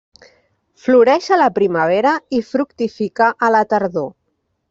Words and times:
Floreix 0.85 1.27
a 1.35 1.37
la 1.41 1.49
primavera 1.57 2.15
i 2.39 2.41
fructifica 2.49 3.31
a 3.49 3.53
la 3.57 3.65
tardor. 3.75 4.11